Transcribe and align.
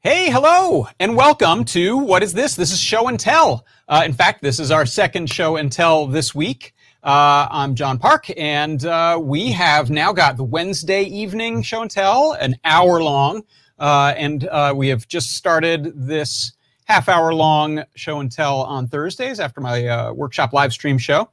Hey, 0.00 0.30
hello, 0.30 0.86
and 1.00 1.16
welcome 1.16 1.64
to 1.64 1.98
what 1.98 2.22
is 2.22 2.32
this? 2.32 2.54
This 2.54 2.70
is 2.70 2.78
Show 2.78 3.08
and 3.08 3.18
Tell. 3.18 3.66
Uh, 3.88 4.02
in 4.04 4.12
fact, 4.12 4.42
this 4.42 4.60
is 4.60 4.70
our 4.70 4.86
second 4.86 5.28
Show 5.28 5.56
and 5.56 5.72
Tell 5.72 6.06
this 6.06 6.32
week. 6.32 6.72
Uh, 7.02 7.48
I'm 7.50 7.74
John 7.74 7.98
Park, 7.98 8.30
and 8.36 8.84
uh, 8.84 9.18
we 9.20 9.50
have 9.50 9.90
now 9.90 10.12
got 10.12 10.36
the 10.36 10.44
Wednesday 10.44 11.02
evening 11.02 11.62
Show 11.62 11.82
and 11.82 11.90
Tell, 11.90 12.34
an 12.34 12.56
hour 12.64 13.02
long, 13.02 13.42
uh, 13.80 14.14
and 14.16 14.46
uh, 14.46 14.72
we 14.76 14.86
have 14.86 15.08
just 15.08 15.34
started 15.34 15.92
this 15.96 16.52
half 16.84 17.08
hour 17.08 17.34
long 17.34 17.82
Show 17.96 18.20
and 18.20 18.30
Tell 18.30 18.60
on 18.62 18.86
Thursdays 18.86 19.40
after 19.40 19.60
my 19.60 19.84
uh, 19.84 20.12
workshop 20.12 20.52
live 20.52 20.72
stream 20.72 20.98
show. 20.98 21.28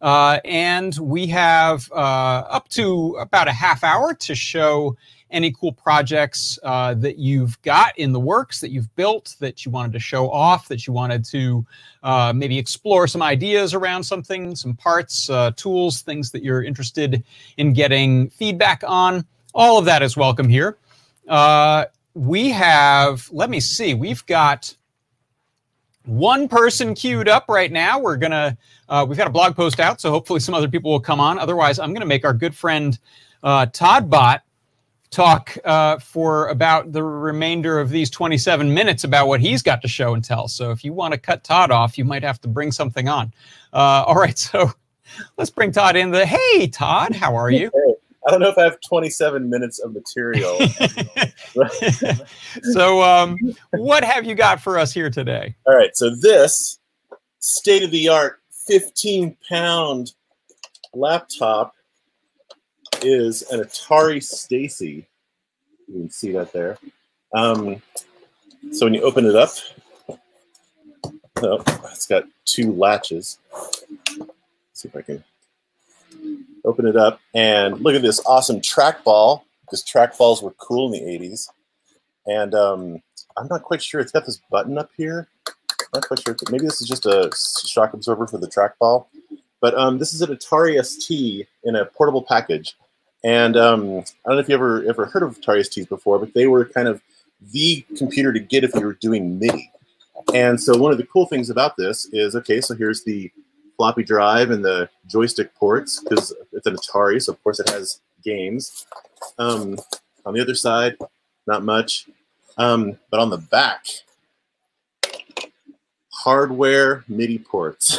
and 0.00 0.96
we 1.02 1.26
have 1.26 1.92
up 1.92 2.66
to 2.70 3.14
about 3.20 3.46
a 3.46 3.52
half 3.52 3.84
hour 3.84 4.14
to 4.14 4.34
show 4.34 4.96
any 5.30 5.52
cool 5.52 5.72
projects 5.72 6.58
uh, 6.62 6.94
that 6.94 7.18
you've 7.18 7.60
got 7.62 7.98
in 7.98 8.12
the 8.12 8.20
works 8.20 8.60
that 8.60 8.70
you've 8.70 8.94
built 8.94 9.34
that 9.40 9.64
you 9.64 9.72
wanted 9.72 9.92
to 9.92 9.98
show 9.98 10.30
off, 10.30 10.68
that 10.68 10.86
you 10.86 10.92
wanted 10.92 11.24
to 11.24 11.66
uh, 12.02 12.32
maybe 12.34 12.56
explore 12.58 13.06
some 13.06 13.22
ideas 13.22 13.74
around 13.74 14.04
something, 14.04 14.54
some 14.54 14.74
parts, 14.74 15.28
uh, 15.28 15.50
tools, 15.56 16.02
things 16.02 16.30
that 16.30 16.42
you're 16.42 16.62
interested 16.62 17.24
in 17.56 17.72
getting 17.72 18.30
feedback 18.30 18.82
on. 18.86 19.26
All 19.54 19.78
of 19.78 19.84
that 19.86 20.02
is 20.02 20.16
welcome 20.16 20.48
here. 20.48 20.78
Uh, 21.26 21.86
we 22.14 22.50
have, 22.50 23.28
let 23.32 23.50
me 23.50 23.58
see, 23.58 23.94
we've 23.94 24.24
got 24.26 24.74
one 26.04 26.46
person 26.48 26.94
queued 26.94 27.28
up 27.28 27.46
right 27.48 27.72
now. 27.72 27.98
We're 27.98 28.16
gonna, 28.16 28.56
uh, 28.88 29.04
we've 29.08 29.18
got 29.18 29.26
a 29.26 29.30
blog 29.30 29.56
post 29.56 29.80
out, 29.80 30.00
so 30.00 30.10
hopefully 30.10 30.38
some 30.38 30.54
other 30.54 30.68
people 30.68 30.92
will 30.92 31.00
come 31.00 31.18
on. 31.18 31.38
Otherwise, 31.38 31.80
I'm 31.80 31.92
gonna 31.92 32.06
make 32.06 32.24
our 32.24 32.32
good 32.32 32.54
friend 32.54 32.96
uh, 33.42 33.66
Todd 33.66 34.08
Bot 34.08 34.42
talk 35.16 35.56
uh, 35.64 35.98
for 35.98 36.48
about 36.48 36.92
the 36.92 37.02
remainder 37.02 37.80
of 37.80 37.88
these 37.88 38.10
27 38.10 38.72
minutes 38.72 39.02
about 39.02 39.28
what 39.28 39.40
he's 39.40 39.62
got 39.62 39.80
to 39.80 39.88
show 39.88 40.12
and 40.12 40.22
tell. 40.22 40.46
So 40.46 40.70
if 40.70 40.84
you 40.84 40.92
want 40.92 41.12
to 41.12 41.18
cut 41.18 41.42
Todd 41.42 41.70
off, 41.70 41.96
you 41.96 42.04
might 42.04 42.22
have 42.22 42.38
to 42.42 42.48
bring 42.48 42.70
something 42.70 43.08
on. 43.08 43.32
Uh, 43.72 44.04
all 44.06 44.16
right, 44.16 44.38
so 44.38 44.70
let's 45.38 45.50
bring 45.50 45.72
Todd 45.72 45.96
in. 45.96 46.10
The 46.10 46.26
hey, 46.26 46.68
Todd, 46.68 47.14
how 47.14 47.34
are 47.34 47.50
you? 47.50 47.70
Hey, 47.72 47.94
I 48.28 48.30
don't 48.30 48.40
know 48.40 48.50
if 48.50 48.58
I 48.58 48.64
have 48.64 48.78
27 48.86 49.48
minutes 49.48 49.78
of 49.78 49.94
material. 49.94 50.58
so 52.72 53.02
um, 53.02 53.38
what 53.70 54.04
have 54.04 54.26
you 54.26 54.34
got 54.34 54.60
for 54.60 54.78
us 54.78 54.92
here 54.92 55.08
today? 55.08 55.56
All 55.66 55.74
right, 55.74 55.96
so 55.96 56.10
this 56.20 56.78
state 57.38 57.82
of 57.82 57.90
the 57.90 58.08
art 58.08 58.40
15 58.66 59.34
pound 59.48 60.12
laptop 60.92 61.72
is 63.02 63.42
an 63.50 63.60
Atari 63.60 64.18
STacy. 64.18 65.06
You 65.88 66.00
can 66.00 66.10
see 66.10 66.32
that 66.32 66.52
there. 66.52 66.78
Um, 67.32 67.82
so 68.72 68.86
when 68.86 68.94
you 68.94 69.02
open 69.02 69.26
it 69.26 69.36
up, 69.36 69.50
oh, 71.42 71.62
it's 71.92 72.06
got 72.06 72.24
two 72.44 72.72
latches. 72.72 73.38
Let's 73.52 73.84
see 74.72 74.88
if 74.88 74.96
I 74.96 75.02
can 75.02 75.24
open 76.64 76.86
it 76.86 76.96
up 76.96 77.20
and 77.34 77.80
look 77.80 77.94
at 77.94 78.02
this 78.02 78.20
awesome 78.26 78.60
trackball 78.60 79.42
because 79.62 79.84
trackballs 79.84 80.42
were 80.42 80.52
cool 80.52 80.92
in 80.92 81.04
the 81.04 81.26
80s. 81.26 81.48
And 82.26 82.54
um, 82.54 83.02
I'm 83.36 83.46
not 83.48 83.62
quite 83.62 83.82
sure. 83.82 84.00
It's 84.00 84.12
got 84.12 84.26
this 84.26 84.40
button 84.50 84.78
up 84.78 84.90
here. 84.96 85.28
I'm 85.46 85.54
not 85.94 86.08
quite 86.08 86.20
sure. 86.20 86.36
Maybe 86.50 86.64
this 86.64 86.80
is 86.80 86.88
just 86.88 87.06
a 87.06 87.30
shock 87.66 87.92
absorber 87.92 88.26
for 88.26 88.38
the 88.38 88.48
trackball. 88.48 89.06
But 89.60 89.74
um, 89.74 89.98
this 89.98 90.12
is 90.12 90.22
an 90.22 90.34
Atari 90.34 90.84
ST 90.84 91.46
in 91.64 91.76
a 91.76 91.86
portable 91.86 92.22
package. 92.22 92.76
And 93.26 93.56
um, 93.56 93.82
I 93.82 94.28
don't 94.28 94.36
know 94.36 94.38
if 94.38 94.48
you 94.48 94.54
ever 94.54 94.84
ever 94.84 95.06
heard 95.06 95.24
of 95.24 95.40
Atari 95.40 95.58
STs 95.58 95.88
before, 95.88 96.20
but 96.20 96.32
they 96.32 96.46
were 96.46 96.64
kind 96.64 96.86
of 96.86 97.02
the 97.52 97.84
computer 97.98 98.32
to 98.32 98.38
get 98.38 98.62
if 98.62 98.72
you 98.76 98.82
were 98.82 98.94
doing 98.94 99.40
MIDI. 99.40 99.72
And 100.32 100.60
so 100.60 100.78
one 100.78 100.92
of 100.92 100.98
the 100.98 101.06
cool 101.06 101.26
things 101.26 101.50
about 101.50 101.76
this 101.76 102.04
is, 102.12 102.36
okay, 102.36 102.60
so 102.60 102.76
here's 102.76 103.02
the 103.02 103.32
floppy 103.76 104.04
drive 104.04 104.52
and 104.52 104.64
the 104.64 104.88
joystick 105.08 105.52
ports 105.56 105.98
because 106.00 106.32
it's 106.52 106.68
an 106.68 106.76
Atari, 106.76 107.20
so 107.20 107.32
of 107.32 107.42
course 107.42 107.58
it 107.58 107.68
has 107.68 108.00
games. 108.22 108.86
Um, 109.38 109.76
on 110.24 110.32
the 110.32 110.40
other 110.40 110.54
side, 110.54 110.96
not 111.48 111.64
much. 111.64 112.06
Um, 112.58 112.96
but 113.10 113.18
on 113.18 113.30
the 113.30 113.38
back, 113.38 113.86
hardware 116.12 117.02
MIDI 117.08 117.40
ports. 117.40 117.98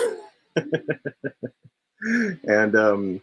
and 2.01 2.75
um, 2.77 3.21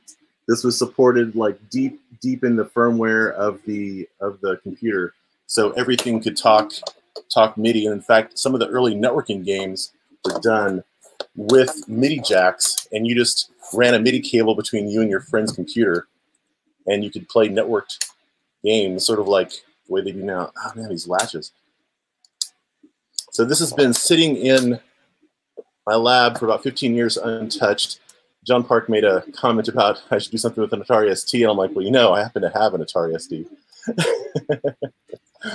this 0.49 0.65
was 0.65 0.78
supported 0.78 1.34
like 1.34 1.59
deep 1.71 2.00
deep 2.21 2.44
in 2.44 2.56
the 2.56 2.65
firmware 2.65 3.32
of 3.32 3.60
the 3.66 4.09
of 4.21 4.41
the 4.41 4.56
computer. 4.59 5.15
So 5.47 5.71
everything 5.72 6.21
could 6.21 6.37
talk 6.37 6.72
talk 7.32 7.56
midi. 7.56 7.87
And 7.87 7.94
in 7.94 8.00
fact 8.00 8.38
some 8.38 8.54
of 8.54 8.60
the 8.60 8.69
early 8.69 8.94
networking 8.94 9.44
games 9.44 9.93
were 10.25 10.41
done 10.41 10.83
with 11.37 11.88
midi 11.88 12.21
jacks 12.21 12.88
and 12.93 13.06
you 13.06 13.15
just 13.15 13.50
ran 13.72 13.94
a 13.94 13.99
midi 13.99 14.21
cable 14.21 14.54
between 14.54 14.88
you 14.88 15.00
and 15.00 15.10
your 15.10 15.21
friend's 15.21 15.53
computer 15.53 16.06
and 16.87 17.03
you 17.03 17.10
could 17.10 17.28
play 17.28 17.49
networked 17.49 18.10
games 18.62 19.04
sort 19.04 19.19
of 19.19 19.28
like 19.28 19.50
the 19.87 19.93
way 19.93 20.00
they 20.00 20.12
do 20.12 20.22
now. 20.22 20.53
Oh 20.56 20.72
man 20.75 20.88
these 20.88 21.09
latches. 21.09 21.53
So 23.31 23.44
this 23.44 23.59
has 23.59 23.72
been 23.72 23.93
sitting 23.93 24.37
in 24.37 24.78
my 25.87 25.97
lab 25.97 26.38
for 26.38 26.47
about 26.47 26.62
15 26.62 26.94
years 26.94 27.16
untouched 27.16 28.00
John 28.44 28.62
Park 28.62 28.88
made 28.88 29.05
a 29.05 29.22
comment 29.32 29.69
about 29.69 30.03
I 30.10 30.19
should 30.19 30.32
do 30.32 30.38
something 30.38 30.60
with 30.60 30.72
an 30.72 30.82
Atari 30.82 31.16
ST, 31.16 31.43
and 31.43 31.50
I'm 31.50 31.56
like, 31.56 31.75
well, 31.75 31.84
you 31.84 31.91
know, 31.91 32.12
I 32.12 32.22
happen 32.22 32.43
to 32.43 32.50
have 32.50 32.75
an 32.75 32.82
Atari 32.82 33.19
ST. 33.21 33.47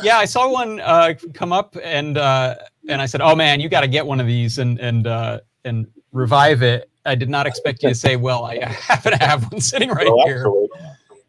yeah, 0.03 0.17
I 0.17 0.25
saw 0.25 0.51
one 0.51 0.79
uh, 0.79 1.13
come 1.33 1.53
up, 1.53 1.78
and 1.83 2.17
uh, 2.17 2.55
and 2.88 3.01
I 3.01 3.05
said, 3.05 3.22
oh 3.22 3.35
man, 3.35 3.59
you 3.59 3.69
got 3.69 3.81
to 3.81 3.88
get 3.88 4.05
one 4.05 4.19
of 4.19 4.28
these 4.28 4.57
and 4.57 4.79
and 4.79 5.07
uh, 5.07 5.39
and 5.66 5.88
revive 6.11 6.63
it. 6.63 6.89
I 7.05 7.16
did 7.16 7.29
not 7.29 7.47
expect 7.47 7.83
you 7.83 7.89
to 7.89 7.95
say, 7.95 8.16
well, 8.16 8.45
I 8.45 8.63
happen 8.66 9.17
to 9.17 9.23
have 9.23 9.51
one 9.51 9.61
sitting 9.61 9.89
right 9.89 10.07
oh, 10.07 10.25
here. 10.25 10.45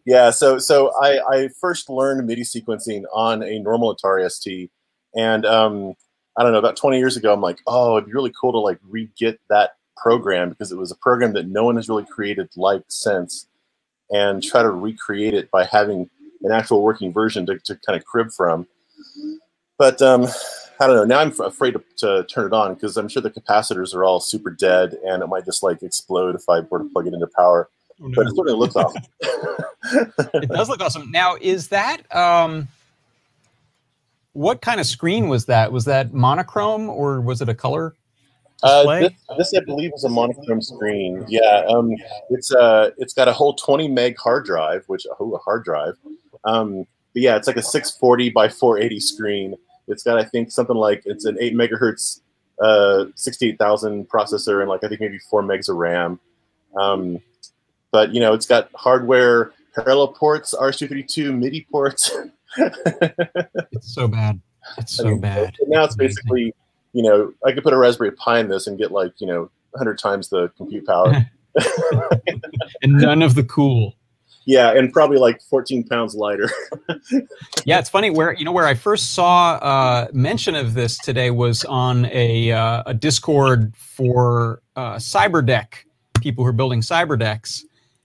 Yeah, 0.07 0.31
so 0.31 0.59
so 0.59 0.93
I, 1.01 1.21
I 1.31 1.49
first 1.49 1.91
learned 1.91 2.27
MIDI 2.27 2.43
sequencing 2.43 3.05
on 3.13 3.43
a 3.43 3.59
normal 3.59 3.95
Atari 3.95 4.29
ST, 4.31 4.71
and 5.15 5.45
um, 5.45 5.95
I 6.37 6.43
don't 6.43 6.53
know, 6.53 6.59
about 6.59 6.77
20 6.77 6.99
years 6.99 7.17
ago, 7.17 7.33
I'm 7.33 7.41
like, 7.41 7.59
oh, 7.67 7.99
it'd 7.99 8.07
be 8.07 8.15
really 8.15 8.33
cool 8.39 8.53
to 8.53 8.59
like 8.59 8.79
re-get 8.89 9.39
that 9.51 9.73
program 10.01 10.49
because 10.49 10.73
it 10.73 10.79
was 10.79 10.91
a 10.91 10.97
program 10.97 11.33
that 11.35 11.49
no 11.49 11.65
one 11.65 11.77
has 11.77 11.89
really 11.89 12.05
created 12.05 12.49
like 12.57 12.83
since 12.89 13.47
and 14.11 14.43
try 14.43 14.63
to 14.63 14.71
recreate 14.71 15.35
it 15.35 15.51
by 15.51 15.65
having 15.65 16.09
an 16.43 16.53
actual 16.53 16.83
working 16.83 17.13
version 17.13 17.47
to, 17.47 17.59
to 17.61 17.79
kind 17.87 17.99
of 17.99 18.05
crib 18.05 18.31
from. 18.33 18.67
But 19.79 20.03
um, 20.03 20.27
I 20.81 20.87
don't 20.87 20.97
know. 20.97 21.05
Now 21.05 21.21
I'm 21.21 21.33
afraid 21.41 21.73
to, 21.73 21.83
to 21.99 22.25
turn 22.25 22.47
it 22.47 22.53
on 22.53 22.75
because 22.75 22.97
I'm 22.97 23.09
sure 23.09 23.23
the 23.23 23.31
capacitors 23.31 23.95
are 23.95 24.05
all 24.05 24.21
super 24.21 24.51
dead 24.51 24.95
and 25.05 25.23
it 25.23 25.27
might 25.27 25.45
just 25.45 25.63
like 25.63 25.83
explode 25.83 26.35
if 26.35 26.49
I 26.49 26.61
were 26.61 26.79
to 26.81 26.89
plug 26.93 27.07
it 27.07 27.15
into 27.15 27.29
power. 27.37 27.69
Oh, 28.03 28.09
no. 28.09 28.15
But 28.17 28.27
it 28.27 28.35
sort 28.35 28.49
of 28.49 28.59
looks 28.59 28.77
awesome. 28.77 29.03
it 30.35 30.49
does 30.49 30.69
look 30.69 30.81
awesome. 30.81 31.11
Now, 31.11 31.37
is 31.41 31.69
that 31.69 32.15
um, 32.15 32.69
what 34.33 34.63
kind 34.63 34.81
of 34.81 34.87
screen 34.87 35.29
was 35.29 35.47
that? 35.47 35.71
Was 35.71 35.85
that 35.85 36.15
monochrome 36.15 36.89
or 36.89 37.21
was 37.21 37.43
it 37.43 37.49
a 37.49 37.55
color 37.55 37.95
uh, 38.63 39.01
this, 39.01 39.13
this, 39.39 39.55
I 39.55 39.61
believe, 39.65 39.93
is 39.95 40.05
a 40.05 40.09
monochrome 40.09 40.63
screen. 40.63 41.25
Yeah, 41.29 41.63
um, 41.69 41.91
it's 42.31 42.53
uh, 42.53 42.91
it's 42.99 43.15
got 43.15 43.29
a 43.29 43.33
whole 43.33 43.55
20 43.55 43.89
meg 43.89 44.17
hard 44.19 44.45
drive, 44.45 44.85
which 44.87 45.07
oh, 45.19 45.35
a 45.35 45.39
hard 45.39 45.65
drive. 45.65 45.95
Um, 46.45 46.87
but 47.13 47.23
yeah, 47.23 47.37
it's 47.37 47.47
like 47.47 47.57
a 47.57 47.63
640 47.63 48.31
by 48.31 48.49
480 48.49 49.01
screen. 49.01 49.55
It's 49.89 50.03
got, 50.03 50.19
I 50.19 50.25
think, 50.25 50.53
something 50.53 50.77
like 50.77 51.03
it's 51.05 51.25
an 51.25 51.37
8 51.41 51.55
megahertz, 51.55 52.21
uh, 52.61 53.07
68,000 53.17 54.09
processor, 54.09 54.61
and 54.61 54.69
like 54.69 54.85
I 54.85 54.89
think 54.89 55.01
maybe 55.01 55.19
four 55.19 55.43
megs 55.43 55.69
of 55.69 55.77
RAM. 55.77 56.21
Um, 56.81 57.21
but 57.91 58.15
you 58.15 58.21
know, 58.21 58.33
it's 58.33 58.47
got 58.47 58.71
hardware 58.75 59.53
parallel 59.75 60.09
ports, 60.09 60.55
RS-232 60.61 61.37
MIDI 61.37 61.67
ports. 61.71 62.11
it's 62.57 63.95
so 63.95 64.07
bad. 64.07 64.41
It's 64.79 64.97
so 64.97 65.07
I 65.07 65.11
mean, 65.11 65.21
bad. 65.21 65.57
Now 65.67 65.85
it's 65.85 65.97
basically 65.97 66.55
you 66.93 67.03
know, 67.03 67.33
I 67.45 67.53
could 67.53 67.63
put 67.63 67.73
a 67.73 67.79
Raspberry 67.79 68.13
Pi 68.13 68.41
in 68.41 68.49
this 68.49 68.67
and 68.67 68.79
get 68.79 68.91
like, 68.91 69.13
you 69.19 69.27
know, 69.27 69.51
100 69.73 69.99
times 69.99 70.29
the 70.29 70.49
compute 70.57 70.87
power. 70.87 71.15
and 72.83 72.93
none 72.93 73.23
of 73.23 73.35
the 73.35 73.45
cool. 73.45 73.97
Yeah, 74.47 74.73
and 74.73 74.93
probably 74.93 75.19
like 75.19 75.41
14 75.43 75.87
pounds 75.87 76.15
lighter. 76.15 76.51
yeah, 77.65 77.79
it's 77.79 77.91
funny 77.91 78.11
where 78.11 78.33
you 78.33 78.45
know 78.45 78.53
where 78.53 78.67
I 78.67 78.75
first 78.75 79.15
saw 79.15 79.53
uh, 79.57 80.09
mention 80.13 80.55
of 80.55 80.75
this 80.75 80.99
today 80.99 81.31
was 81.31 81.65
on 81.65 82.07
a 82.07 82.51
uh, 82.53 82.83
a 82.87 82.95
Discord 82.95 83.75
for 83.77 84.63
uh, 84.77 84.97
Cyberdeck 84.97 85.75
people 86.21 86.45
who 86.45 86.49
are 86.49 86.55
building 86.55 86.81
Cyberdecks, 86.81 87.63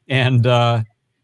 and 0.08 0.46
uh, 0.46 0.84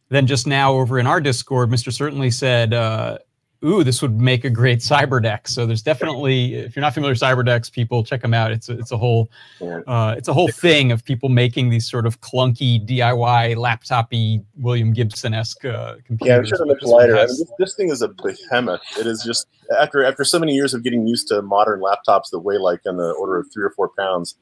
then 0.09 0.27
just 0.27 0.47
now 0.47 0.73
over 0.73 0.97
in 0.97 1.07
our 1.07 1.19
Discord, 1.19 1.69
Mr. 1.69 1.91
Certainly 1.91 2.31
said, 2.31 2.73
uh, 2.73 3.17
ooh, 3.63 3.83
this 3.83 4.01
would 4.01 4.19
make 4.19 4.43
a 4.43 4.49
great 4.49 4.79
CyberDeck. 4.79 5.47
So 5.47 5.65
there's 5.65 5.81
definitely, 5.81 6.55
if 6.55 6.75
you're 6.75 6.81
not 6.81 6.93
familiar 6.93 7.13
with 7.13 7.19
CyberDecks, 7.19 7.71
people 7.71 8.03
check 8.03 8.21
them 8.21 8.33
out. 8.33 8.51
It's 8.51 8.69
a, 8.69 8.77
it's 8.77 8.91
a 8.91 8.97
whole 8.97 9.29
uh, 9.61 10.15
it's 10.17 10.27
a 10.27 10.33
whole 10.33 10.49
thing 10.49 10.91
of 10.91 11.03
people 11.03 11.29
making 11.29 11.69
these 11.69 11.89
sort 11.89 12.05
of 12.05 12.21
clunky 12.21 12.85
DIY 12.85 13.55
laptopy 13.57 14.41
William 14.57 14.93
Gibson 14.93 15.33
esque 15.33 15.65
uh, 15.65 15.95
computers. 16.05 16.27
Yeah, 16.27 16.37
I'm 16.37 16.45
sure 16.45 16.57
they're 16.57 16.67
much 16.67 16.83
lighter. 16.83 17.17
I 17.17 17.25
mean, 17.25 17.27
this, 17.27 17.51
this 17.59 17.75
thing 17.75 17.89
is 17.89 18.01
a 18.01 18.09
behemoth. 18.09 18.81
It 18.97 19.07
is 19.07 19.23
just 19.23 19.47
after 19.79 20.03
after 20.03 20.23
so 20.23 20.39
many 20.39 20.53
years 20.53 20.73
of 20.73 20.83
getting 20.83 21.07
used 21.07 21.27
to 21.29 21.41
modern 21.41 21.81
laptops 21.81 22.29
that 22.31 22.39
weigh 22.39 22.57
like 22.57 22.81
in 22.85 22.97
the 22.97 23.11
order 23.11 23.37
of 23.37 23.51
three 23.53 23.63
or 23.63 23.71
four 23.71 23.89
pounds. 23.97 24.35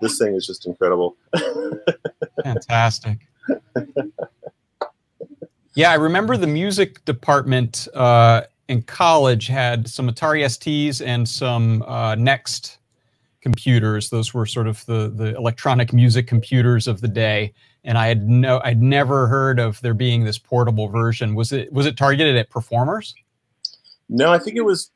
This 0.00 0.18
thing 0.18 0.34
is 0.34 0.46
just 0.46 0.66
incredible. 0.66 1.16
Fantastic. 2.44 3.18
Yeah, 5.74 5.90
I 5.90 5.94
remember 5.94 6.36
the 6.36 6.46
music 6.46 7.04
department 7.04 7.86
uh, 7.94 8.42
in 8.68 8.82
college 8.82 9.46
had 9.46 9.88
some 9.88 10.08
Atari 10.08 10.44
STs 10.44 11.04
and 11.04 11.28
some 11.28 11.82
uh, 11.82 12.14
NeXT 12.16 12.76
computers. 13.40 14.10
Those 14.10 14.34
were 14.34 14.46
sort 14.46 14.66
of 14.66 14.84
the 14.86 15.12
the 15.14 15.36
electronic 15.36 15.92
music 15.92 16.26
computers 16.26 16.86
of 16.86 17.00
the 17.00 17.08
day. 17.08 17.52
And 17.84 17.96
I 17.96 18.08
had 18.08 18.28
no, 18.28 18.60
I'd 18.62 18.82
never 18.82 19.26
heard 19.26 19.58
of 19.58 19.80
there 19.80 19.94
being 19.94 20.24
this 20.24 20.38
portable 20.38 20.88
version. 20.88 21.34
Was 21.34 21.52
it 21.52 21.72
was 21.72 21.86
it 21.86 21.96
targeted 21.96 22.36
at 22.36 22.50
performers? 22.50 23.14
No, 24.08 24.32
I 24.32 24.38
think 24.38 24.56
it 24.56 24.64
was 24.64 24.90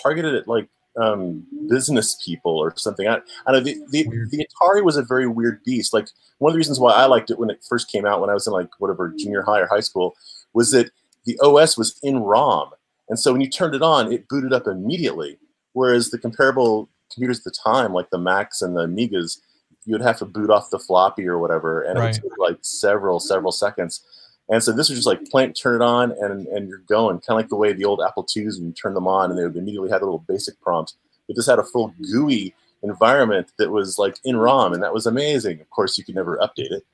targeted 0.00 0.34
at 0.34 0.48
like 0.48 0.68
um, 0.96 1.46
business 1.68 2.16
people 2.24 2.56
or 2.56 2.74
something. 2.76 3.06
I, 3.06 3.18
I 3.46 3.52
know 3.52 3.60
the, 3.60 3.76
the, 3.90 4.04
the, 4.30 4.46
Atari 4.46 4.82
was 4.82 4.96
a 4.96 5.02
very 5.02 5.26
weird 5.26 5.62
beast. 5.64 5.92
Like 5.92 6.08
one 6.38 6.50
of 6.50 6.54
the 6.54 6.58
reasons 6.58 6.80
why 6.80 6.92
I 6.92 7.06
liked 7.06 7.30
it 7.30 7.38
when 7.38 7.50
it 7.50 7.64
first 7.68 7.90
came 7.90 8.06
out, 8.06 8.20
when 8.20 8.30
I 8.30 8.34
was 8.34 8.46
in 8.46 8.52
like 8.52 8.70
whatever 8.78 9.12
junior 9.16 9.42
high 9.42 9.60
or 9.60 9.66
high 9.66 9.80
school, 9.80 10.16
was 10.52 10.70
that 10.70 10.90
the 11.24 11.38
OS 11.42 11.76
was 11.76 11.98
in 12.02 12.20
ROM, 12.20 12.70
and 13.08 13.18
so 13.18 13.32
when 13.32 13.40
you 13.40 13.48
turned 13.48 13.74
it 13.74 13.82
on, 13.82 14.12
it 14.12 14.28
booted 14.28 14.52
up 14.52 14.66
immediately. 14.66 15.38
Whereas 15.72 16.10
the 16.10 16.18
comparable 16.18 16.88
computers 17.12 17.38
at 17.38 17.44
the 17.44 17.50
time, 17.50 17.92
like 17.92 18.10
the 18.10 18.18
Macs 18.18 18.62
and 18.62 18.76
the 18.76 18.86
Amigas, 18.86 19.40
you 19.84 19.92
would 19.92 20.02
have 20.02 20.18
to 20.18 20.24
boot 20.24 20.50
off 20.50 20.70
the 20.70 20.78
floppy 20.78 21.26
or 21.26 21.38
whatever, 21.38 21.82
and 21.82 21.98
right. 21.98 22.16
it 22.16 22.22
would 22.22 22.30
take 22.30 22.38
like 22.38 22.58
several 22.62 23.20
several 23.20 23.52
seconds. 23.52 24.02
And 24.48 24.62
so 24.62 24.72
this 24.72 24.88
was 24.88 24.98
just 24.98 25.06
like 25.06 25.24
plant, 25.28 25.56
turn 25.56 25.80
it 25.80 25.84
on, 25.84 26.12
and 26.20 26.46
and 26.46 26.68
you're 26.68 26.78
going, 26.78 27.18
kind 27.18 27.36
of 27.36 27.36
like 27.36 27.48
the 27.48 27.56
way 27.56 27.72
the 27.72 27.84
old 27.84 28.00
Apple 28.00 28.24
IIs 28.24 28.58
when 28.58 28.68
you 28.68 28.72
turn 28.72 28.94
them 28.94 29.08
on, 29.08 29.30
and 29.30 29.38
they 29.38 29.44
would 29.44 29.56
immediately 29.56 29.90
have 29.90 30.02
a 30.02 30.04
little 30.04 30.24
basic 30.28 30.60
prompt. 30.60 30.94
But 31.26 31.36
this 31.36 31.46
had 31.46 31.58
a 31.58 31.64
full 31.64 31.92
GUI 32.00 32.54
environment 32.82 33.50
that 33.58 33.70
was 33.70 33.98
like 33.98 34.18
in 34.24 34.36
ROM, 34.36 34.72
and 34.72 34.82
that 34.82 34.94
was 34.94 35.06
amazing. 35.06 35.60
Of 35.60 35.70
course, 35.70 35.98
you 35.98 36.04
could 36.04 36.14
never 36.14 36.38
update 36.38 36.70
it. 36.70 36.84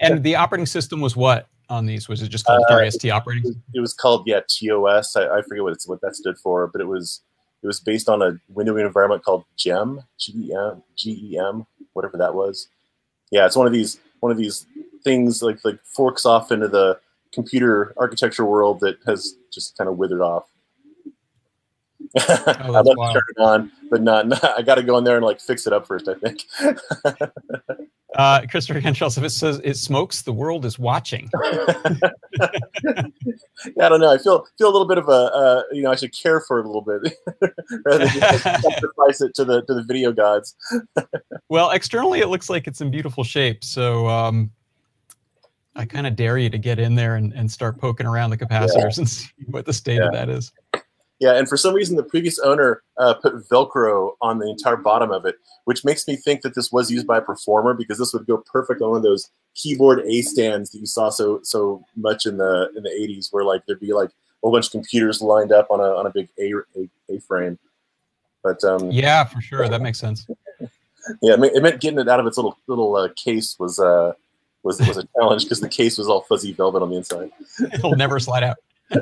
and 0.00 0.24
the 0.24 0.34
operating 0.34 0.66
system 0.66 1.00
was 1.00 1.14
what 1.14 1.48
on 1.68 1.86
these? 1.86 2.08
Was 2.08 2.20
it 2.20 2.28
just 2.28 2.44
called 2.46 2.64
uh, 2.68 2.90
ST 2.90 3.12
operating? 3.12 3.52
It, 3.52 3.56
it 3.74 3.80
was 3.80 3.94
called 3.94 4.24
yeah 4.26 4.40
TOS. 4.40 5.14
I, 5.14 5.38
I 5.38 5.42
forget 5.42 5.62
what 5.62 5.72
it's 5.72 5.86
what 5.86 6.00
that 6.00 6.16
stood 6.16 6.36
for, 6.38 6.66
but 6.66 6.80
it 6.80 6.88
was 6.88 7.20
it 7.62 7.66
was 7.66 7.78
based 7.78 8.08
on 8.08 8.22
a 8.22 8.38
windowing 8.52 8.84
environment 8.84 9.24
called 9.24 9.44
GEM, 9.56 10.02
G 10.18 10.32
E 10.36 10.54
M, 10.54 10.82
G 10.96 11.30
E 11.30 11.38
M, 11.38 11.64
whatever 11.92 12.16
that 12.18 12.34
was. 12.34 12.68
Yeah, 13.30 13.46
it's 13.46 13.56
one 13.56 13.68
of 13.68 13.72
these 13.72 14.00
one 14.18 14.32
of 14.32 14.38
these 14.38 14.66
things 15.04 15.42
like 15.42 15.64
like 15.64 15.78
forks 15.84 16.26
off 16.26 16.50
into 16.50 16.68
the 16.68 16.98
computer 17.32 17.92
architecture 17.96 18.44
world 18.44 18.80
that 18.80 18.98
has 19.06 19.36
just 19.52 19.76
kind 19.76 19.88
of 19.88 19.98
withered 19.98 20.22
off. 20.22 20.44
Oh, 22.28 22.74
I'd 22.74 22.86
love 22.86 22.86
to 22.86 23.12
turn 23.12 23.22
it 23.36 23.40
on, 23.40 23.72
but 23.90 24.02
not, 24.02 24.28
not 24.28 24.44
I 24.44 24.62
got 24.62 24.76
to 24.76 24.82
go 24.82 24.98
in 24.98 25.04
there 25.04 25.16
and 25.16 25.24
like 25.24 25.40
fix 25.40 25.66
it 25.66 25.72
up 25.72 25.86
first. 25.86 26.06
I 26.06 26.14
think. 26.14 26.44
uh, 28.16 28.42
Christopher 28.48 28.80
it 28.86 29.30
says 29.30 29.60
it 29.64 29.76
smokes, 29.76 30.22
the 30.22 30.32
world 30.32 30.64
is 30.64 30.78
watching. 30.78 31.28
yeah, 31.42 33.06
I 33.80 33.88
don't 33.88 34.00
know. 34.00 34.12
I 34.12 34.18
feel 34.18 34.46
feel 34.58 34.68
a 34.68 34.74
little 34.74 34.86
bit 34.86 34.98
of 34.98 35.08
a 35.08 35.10
uh, 35.10 35.62
you 35.72 35.82
know 35.82 35.90
I 35.90 35.96
should 35.96 36.14
care 36.16 36.40
for 36.40 36.60
it 36.60 36.66
a 36.66 36.68
little 36.68 36.82
bit 36.82 37.16
rather 37.84 38.06
than 38.06 38.08
just 38.08 38.42
sacrifice 38.44 39.20
it 39.20 39.34
to 39.34 39.44
the 39.44 39.62
to 39.62 39.74
the 39.74 39.82
video 39.82 40.12
gods. 40.12 40.54
well, 41.48 41.70
externally 41.70 42.20
it 42.20 42.28
looks 42.28 42.48
like 42.48 42.68
it's 42.68 42.80
in 42.80 42.92
beautiful 42.92 43.24
shape. 43.24 43.64
So 43.64 44.06
um, 44.08 44.52
I 45.76 45.84
kind 45.84 46.06
of 46.06 46.16
dare 46.16 46.38
you 46.38 46.50
to 46.50 46.58
get 46.58 46.78
in 46.78 46.94
there 46.94 47.16
and, 47.16 47.32
and 47.32 47.50
start 47.50 47.78
poking 47.78 48.06
around 48.06 48.30
the 48.30 48.38
capacitors 48.38 48.76
yeah. 48.76 48.98
and 48.98 49.08
see 49.08 49.28
what 49.46 49.66
the 49.66 49.72
state 49.72 49.98
yeah. 49.98 50.06
of 50.06 50.12
that 50.12 50.28
is. 50.28 50.52
Yeah, 51.20 51.36
and 51.36 51.48
for 51.48 51.56
some 51.56 51.74
reason, 51.74 51.96
the 51.96 52.02
previous 52.02 52.38
owner 52.40 52.82
uh, 52.98 53.14
put 53.14 53.48
Velcro 53.48 54.12
on 54.20 54.38
the 54.38 54.50
entire 54.50 54.76
bottom 54.76 55.10
of 55.10 55.24
it, 55.24 55.36
which 55.64 55.84
makes 55.84 56.06
me 56.08 56.16
think 56.16 56.42
that 56.42 56.54
this 56.54 56.72
was 56.72 56.90
used 56.90 57.06
by 57.06 57.18
a 57.18 57.22
performer 57.22 57.72
because 57.72 57.98
this 57.98 58.12
would 58.12 58.26
go 58.26 58.38
perfect 58.38 58.82
on 58.82 58.90
one 58.90 58.96
of 58.98 59.04
those 59.04 59.30
keyboard 59.54 60.00
A 60.06 60.22
stands 60.22 60.70
that 60.70 60.80
you 60.80 60.86
saw 60.86 61.10
so 61.10 61.40
so 61.42 61.84
much 61.96 62.26
in 62.26 62.36
the 62.36 62.70
in 62.76 62.82
the 62.82 62.90
80s, 62.90 63.32
where 63.32 63.44
like 63.44 63.64
there'd 63.66 63.80
be 63.80 63.92
like 63.92 64.10
a 64.10 64.12
whole 64.42 64.52
bunch 64.52 64.66
of 64.66 64.72
computers 64.72 65.22
lined 65.22 65.52
up 65.52 65.68
on 65.70 65.80
a 65.80 65.84
on 65.84 66.06
a 66.06 66.10
big 66.10 66.28
A 66.38 66.52
A, 66.76 66.88
a 67.08 67.20
frame. 67.20 67.58
But 68.42 68.62
um, 68.64 68.90
yeah, 68.90 69.24
for 69.24 69.40
sure, 69.40 69.68
that 69.68 69.80
makes 69.80 70.00
sense. 70.00 70.26
yeah, 71.22 71.36
it 71.40 71.62
meant 71.62 71.80
getting 71.80 72.00
it 72.00 72.08
out 72.08 72.20
of 72.20 72.26
its 72.26 72.36
little 72.36 72.58
little 72.66 72.96
uh, 72.96 73.08
case 73.16 73.56
was 73.58 73.78
uh, 73.78 74.12
was 74.64 74.80
was 74.80 74.96
a 74.96 75.06
challenge 75.16 75.44
because 75.44 75.60
the 75.60 75.68
case 75.68 75.98
was 75.98 76.08
all 76.08 76.22
fuzzy 76.22 76.52
velvet 76.52 76.82
on 76.82 76.90
the 76.90 76.96
inside. 76.96 77.30
It'll 77.72 77.94
never 77.96 78.18
slide 78.18 78.42
out. 78.42 78.56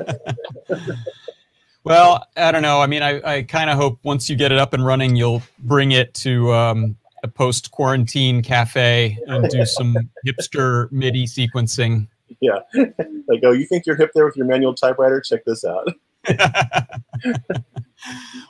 well, 1.83 2.27
I 2.37 2.51
don't 2.51 2.61
know. 2.61 2.81
I 2.81 2.87
mean, 2.87 3.01
I, 3.01 3.37
I 3.37 3.43
kind 3.43 3.69
of 3.69 3.77
hope 3.77 3.99
once 4.03 4.29
you 4.29 4.35
get 4.35 4.51
it 4.51 4.59
up 4.59 4.73
and 4.73 4.85
running, 4.85 5.15
you'll 5.15 5.41
bring 5.59 5.91
it 5.93 6.13
to 6.15 6.53
um, 6.53 6.97
a 7.23 7.27
post 7.27 7.71
quarantine 7.71 8.41
cafe 8.41 9.17
and 9.27 9.49
do 9.49 9.65
some 9.65 9.95
hipster 10.27 10.91
MIDI 10.91 11.25
sequencing. 11.25 12.07
Yeah. 12.41 12.59
Like, 12.75 13.41
oh, 13.43 13.51
you 13.51 13.65
think 13.65 13.85
you're 13.85 13.95
hip 13.95 14.11
there 14.13 14.25
with 14.25 14.35
your 14.35 14.45
manual 14.45 14.73
typewriter? 14.73 15.21
Check 15.21 15.45
this 15.45 15.63
out. 15.63 15.87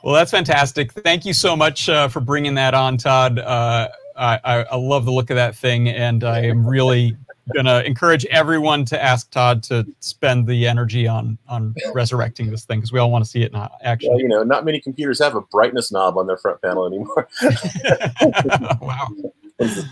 well, 0.02 0.14
that's 0.14 0.30
fantastic. 0.30 0.92
Thank 0.92 1.24
you 1.24 1.32
so 1.32 1.56
much 1.56 1.88
uh, 1.88 2.08
for 2.08 2.20
bringing 2.20 2.54
that 2.54 2.74
on, 2.74 2.96
Todd. 2.96 3.38
Uh, 3.38 3.88
I, 4.16 4.66
I, 4.70 4.76
love 4.76 5.04
the 5.04 5.12
look 5.12 5.30
of 5.30 5.36
that 5.36 5.56
thing, 5.56 5.88
and 5.88 6.24
I 6.24 6.40
am 6.40 6.66
really 6.66 7.16
going 7.52 7.66
to 7.66 7.84
encourage 7.84 8.24
everyone 8.26 8.84
to 8.86 9.02
ask 9.02 9.30
Todd 9.30 9.62
to 9.64 9.86
spend 10.00 10.46
the 10.46 10.66
energy 10.66 11.06
on 11.06 11.36
on 11.48 11.74
resurrecting 11.92 12.50
this 12.50 12.64
thing 12.64 12.78
because 12.78 12.92
we 12.92 12.98
all 12.98 13.10
want 13.10 13.24
to 13.24 13.30
see 13.30 13.42
it 13.42 13.52
in 13.52 13.68
action. 13.82 14.12
Yeah, 14.12 14.22
you 14.22 14.28
know, 14.28 14.42
not 14.42 14.64
many 14.64 14.80
computers 14.80 15.18
have 15.20 15.34
a 15.34 15.40
brightness 15.42 15.92
knob 15.92 16.16
on 16.16 16.26
their 16.26 16.36
front 16.36 16.62
panel 16.62 16.86
anymore. 16.86 17.28
wow. 18.80 19.08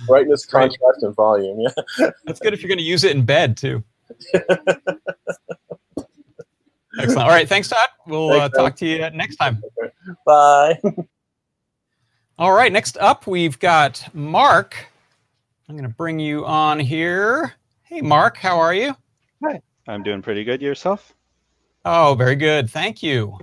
brightness, 0.07 0.47
contrast, 0.47 1.03
and 1.03 1.15
volume. 1.15 1.61
Yeah. 1.61 2.11
That's 2.25 2.41
good 2.41 2.55
if 2.55 2.63
you're 2.63 2.69
going 2.69 2.79
to 2.79 2.85
use 2.85 3.05
it 3.05 3.15
in 3.15 3.25
bed 3.25 3.57
too. 3.57 3.83
Excellent. 6.99 7.23
All 7.23 7.29
right. 7.29 7.49
Thanks, 7.49 7.69
Todd. 7.69 7.89
We'll 8.07 8.29
thanks, 8.31 8.59
uh, 8.59 8.63
talk 8.63 8.77
to 8.77 8.87
you 8.87 9.11
next 9.11 9.37
time. 9.37 9.63
Bye. 10.27 10.79
All 12.39 12.53
right, 12.53 12.73
next 12.73 12.97
up 12.97 13.27
we've 13.27 13.59
got 13.59 14.03
Mark. 14.15 14.87
I'm 15.69 15.77
going 15.77 15.89
to 15.89 15.95
bring 15.95 16.19
you 16.19 16.47
on 16.47 16.81
here. 16.81 17.53
Hey, 17.83 18.01
Mark, 18.01 18.39
how 18.39 18.59
are 18.59 18.73
you? 18.73 18.97
Hi, 19.45 19.61
I'm 19.87 20.03
doing 20.03 20.23
pretty 20.23 20.43
good. 20.43 20.63
Yourself? 20.63 21.15
Oh, 21.85 22.15
very 22.15 22.35
good. 22.35 22.71
Thank 22.71 23.03
you. 23.03 23.39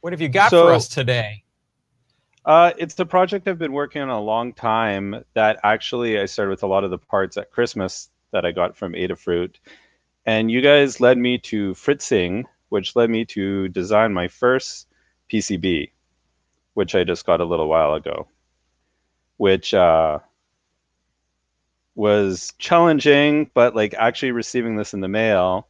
What 0.00 0.14
have 0.14 0.20
you 0.22 0.30
got 0.30 0.50
so, 0.50 0.66
for 0.66 0.72
us 0.72 0.88
today? 0.88 1.44
Uh, 2.46 2.72
it's 2.78 2.94
the 2.94 3.04
project 3.04 3.46
I've 3.46 3.58
been 3.58 3.72
working 3.72 4.00
on 4.00 4.08
a 4.08 4.20
long 4.20 4.54
time 4.54 5.22
that 5.34 5.60
actually 5.62 6.18
I 6.18 6.24
started 6.24 6.50
with 6.50 6.62
a 6.62 6.66
lot 6.66 6.84
of 6.84 6.90
the 6.90 6.98
parts 6.98 7.36
at 7.36 7.50
Christmas 7.50 8.08
that 8.32 8.46
I 8.46 8.52
got 8.52 8.76
from 8.76 8.94
Adafruit. 8.94 9.56
And 10.24 10.50
you 10.50 10.62
guys 10.62 11.00
led 11.00 11.18
me 11.18 11.36
to 11.38 11.74
Fritzing, 11.74 12.44
which 12.70 12.96
led 12.96 13.10
me 13.10 13.26
to 13.26 13.68
design 13.68 14.14
my 14.14 14.26
first 14.26 14.88
PCB 15.30 15.90
which 16.74 16.94
I 16.94 17.04
just 17.04 17.24
got 17.24 17.40
a 17.40 17.44
little 17.44 17.68
while 17.68 17.94
ago, 17.94 18.28
which 19.36 19.72
uh, 19.72 20.18
was 21.94 22.52
challenging, 22.58 23.50
but 23.54 23.74
like 23.74 23.94
actually 23.94 24.32
receiving 24.32 24.76
this 24.76 24.94
in 24.94 25.00
the 25.00 25.08
mail 25.08 25.68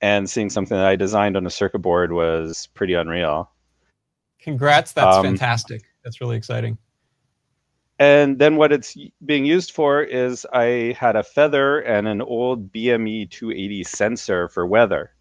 and 0.00 0.28
seeing 0.28 0.50
something 0.50 0.76
that 0.76 0.86
I 0.86 0.96
designed 0.96 1.36
on 1.36 1.46
a 1.46 1.50
circuit 1.50 1.80
board 1.80 2.12
was 2.12 2.68
pretty 2.74 2.94
unreal. 2.94 3.50
Congrats, 4.40 4.92
that's 4.92 5.16
um, 5.16 5.24
fantastic. 5.24 5.82
That's 6.04 6.20
really 6.20 6.36
exciting. 6.36 6.78
And 7.98 8.38
then 8.38 8.56
what 8.56 8.72
it's 8.72 8.96
being 9.26 9.44
used 9.44 9.72
for 9.72 10.02
is 10.02 10.46
I 10.54 10.96
had 10.98 11.16
a 11.16 11.22
feather 11.22 11.80
and 11.80 12.08
an 12.08 12.22
old 12.22 12.72
BME 12.72 13.30
280 13.30 13.84
sensor 13.84 14.48
for 14.48 14.66
weather. 14.66 15.12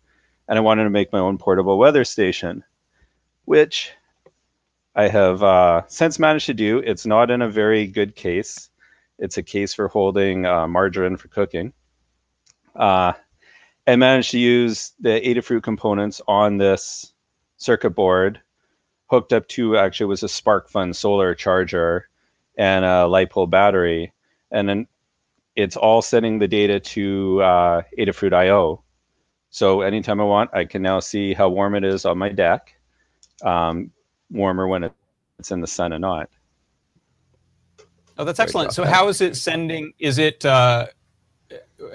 And 0.47 0.57
I 0.57 0.61
wanted 0.61 0.85
to 0.85 0.89
make 0.89 1.11
my 1.11 1.19
own 1.19 1.37
portable 1.37 1.77
weather 1.77 2.05
station, 2.05 2.63
which 3.43 3.91
I 4.99 5.07
have 5.07 5.41
uh, 5.43 5.83
since 5.87 6.19
managed 6.19 6.47
to 6.47 6.53
do. 6.53 6.79
It's 6.79 7.05
not 7.05 7.31
in 7.31 7.41
a 7.41 7.49
very 7.49 7.87
good 7.87 8.17
case. 8.17 8.69
It's 9.17 9.37
a 9.37 9.43
case 9.43 9.73
for 9.73 9.87
holding 9.87 10.45
uh, 10.45 10.67
margarine 10.67 11.15
for 11.15 11.29
cooking. 11.29 11.71
Uh, 12.75 13.13
I 13.87 13.95
managed 13.95 14.31
to 14.31 14.39
use 14.39 14.91
the 14.99 15.21
Adafruit 15.21 15.63
components 15.63 16.21
on 16.27 16.57
this 16.57 17.13
circuit 17.55 17.91
board, 17.91 18.41
hooked 19.09 19.31
up 19.31 19.47
to 19.49 19.77
actually 19.77 20.07
was 20.07 20.23
a 20.23 20.27
SparkFun 20.27 20.93
solar 20.93 21.33
charger 21.33 22.09
and 22.57 22.83
a 22.83 23.07
light 23.07 23.29
LiPo 23.31 23.49
battery, 23.49 24.11
and 24.51 24.67
then 24.67 24.85
it's 25.55 25.77
all 25.77 26.01
sending 26.01 26.39
the 26.39 26.47
data 26.49 26.81
to 26.81 27.41
uh, 27.41 27.81
Adafruit 27.97 28.33
IO, 28.33 28.83
So 29.49 29.79
anytime 29.79 30.19
I 30.19 30.25
want, 30.25 30.49
I 30.53 30.65
can 30.65 30.81
now 30.81 30.99
see 30.99 31.33
how 31.33 31.47
warm 31.47 31.73
it 31.75 31.85
is 31.85 32.03
on 32.03 32.17
my 32.17 32.27
deck. 32.27 32.73
Um, 33.41 33.91
warmer 34.31 34.67
when 34.67 34.89
it's 35.39 35.51
in 35.51 35.61
the 35.61 35.67
sun 35.67 35.93
and 35.93 36.01
not. 36.01 36.29
Oh, 38.17 38.25
that's 38.25 38.39
excellent. 38.39 38.73
So 38.73 38.83
how 38.83 39.07
is 39.07 39.21
it 39.21 39.37
sending? 39.37 39.93
Is 39.99 40.17
it 40.17 40.43
uh, 40.45 40.87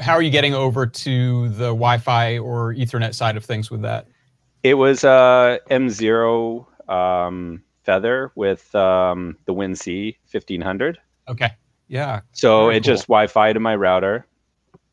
how 0.00 0.14
are 0.14 0.22
you 0.22 0.30
getting 0.30 0.54
over 0.54 0.86
to 0.86 1.48
the 1.50 1.68
Wi-Fi 1.68 2.38
or 2.38 2.74
Ethernet 2.74 3.14
side 3.14 3.36
of 3.36 3.44
things 3.44 3.70
with 3.70 3.82
that? 3.82 4.06
It 4.62 4.74
was 4.74 5.04
a 5.04 5.60
M0 5.70 6.66
um, 6.90 7.62
Feather 7.82 8.32
with 8.34 8.74
um, 8.74 9.36
the 9.44 9.52
WINC 9.52 10.16
1500. 10.30 10.98
Okay. 11.28 11.50
Yeah. 11.88 12.20
So 12.32 12.70
it 12.70 12.74
cool. 12.74 12.80
just 12.80 13.06
Wi-Fi 13.08 13.52
to 13.52 13.60
my 13.60 13.76
router. 13.76 14.26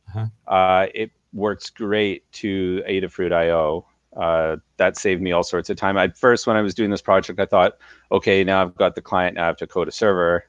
Uh-huh. 0.09 0.53
Uh, 0.53 0.87
it 0.93 1.11
works 1.33 1.69
great 1.69 2.29
to 2.33 2.83
Adafruit 2.87 3.31
IO. 3.31 3.85
Uh, 4.15 4.57
that 4.77 4.97
saved 4.97 5.21
me 5.21 5.31
all 5.31 5.43
sorts 5.43 5.69
of 5.69 5.77
time. 5.77 5.97
At 5.97 6.17
first, 6.17 6.45
when 6.45 6.57
I 6.57 6.61
was 6.61 6.73
doing 6.73 6.89
this 6.89 7.01
project, 7.01 7.39
I 7.39 7.45
thought, 7.45 7.77
okay, 8.11 8.43
now 8.43 8.61
I've 8.61 8.75
got 8.75 8.95
the 8.95 9.01
client, 9.01 9.35
now 9.35 9.43
I 9.43 9.47
have 9.47 9.57
to 9.57 9.67
code 9.67 9.87
a 9.87 9.91
server, 9.91 10.45